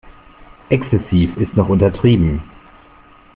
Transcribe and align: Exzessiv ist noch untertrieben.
Exzessiv 0.71 1.37
ist 1.37 1.53
noch 1.53 1.69
untertrieben. 1.69 2.41